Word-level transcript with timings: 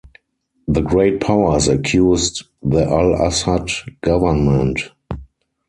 The 0.67 0.81
great 0.81 1.21
powers 1.21 1.67
accused 1.67 2.45
the 2.63 2.83
Al-Asad 2.85 3.69
government 4.01 4.89